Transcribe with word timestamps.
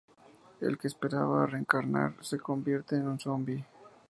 Él 0.61 0.79
que 0.79 0.87
esperaba 0.87 1.45
reencarnar, 1.45 2.13
se 2.21 2.39
convierte 2.39 2.95
en 2.95 3.07
un 3.07 3.19
zombie. 3.19 3.63